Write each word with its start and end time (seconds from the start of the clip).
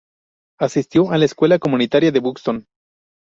Asistió 0.59 1.11
a 1.11 1.19
la 1.19 1.25
escuela 1.25 1.59
comunitaria 1.59 2.11
de 2.11 2.19
Buxton. 2.19 2.65